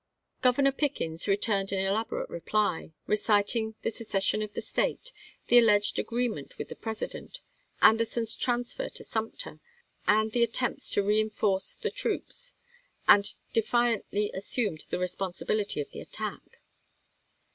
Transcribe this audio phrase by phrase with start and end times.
[0.41, 5.11] Governor Pick ens returned an elaborate reply, reciting the seces sion of the State,
[5.45, 7.39] the alleged agreement with the President,
[7.83, 9.59] Anderson's transfer to Sumter,
[10.07, 12.55] and the attempts to reenforce the troops,
[13.07, 16.61] and defi antly assumed the responsibility of the attack.